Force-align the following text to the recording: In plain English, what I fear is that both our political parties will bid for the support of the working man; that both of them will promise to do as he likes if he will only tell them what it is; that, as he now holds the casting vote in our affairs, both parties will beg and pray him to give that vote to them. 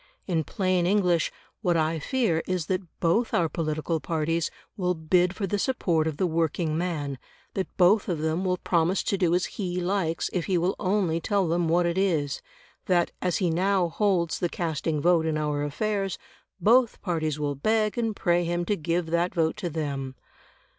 In 0.25 0.43
plain 0.43 0.87
English, 0.87 1.31
what 1.61 1.77
I 1.77 1.99
fear 1.99 2.41
is 2.47 2.65
that 2.65 2.81
both 2.99 3.35
our 3.35 3.47
political 3.47 3.99
parties 3.99 4.49
will 4.75 4.95
bid 4.95 5.35
for 5.35 5.45
the 5.45 5.59
support 5.59 6.07
of 6.07 6.17
the 6.17 6.25
working 6.25 6.75
man; 6.75 7.19
that 7.53 7.67
both 7.77 8.09
of 8.09 8.17
them 8.17 8.43
will 8.43 8.57
promise 8.57 9.03
to 9.03 9.15
do 9.15 9.35
as 9.35 9.45
he 9.45 9.79
likes 9.79 10.27
if 10.33 10.45
he 10.47 10.57
will 10.57 10.75
only 10.79 11.21
tell 11.21 11.47
them 11.47 11.67
what 11.67 11.85
it 11.85 11.99
is; 11.99 12.41
that, 12.87 13.11
as 13.21 13.37
he 13.37 13.51
now 13.51 13.89
holds 13.89 14.39
the 14.39 14.49
casting 14.49 14.99
vote 14.99 15.27
in 15.27 15.37
our 15.37 15.63
affairs, 15.63 16.17
both 16.59 16.99
parties 17.03 17.39
will 17.39 17.53
beg 17.53 17.95
and 17.95 18.15
pray 18.15 18.43
him 18.43 18.65
to 18.65 18.75
give 18.75 19.05
that 19.11 19.35
vote 19.35 19.55
to 19.57 19.69
them. 19.69 20.15